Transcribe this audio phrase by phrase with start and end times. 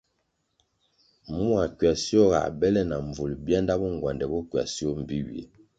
[1.35, 5.43] Mua ckywasio ga bèle na mbvul bianda bo ngwandè bo ckywasio mbpi ywie.